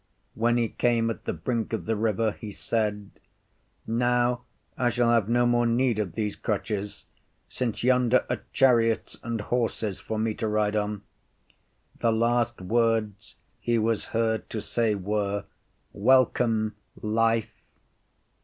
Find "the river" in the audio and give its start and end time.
1.85-2.31